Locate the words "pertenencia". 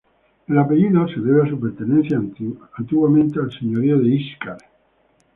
1.59-2.17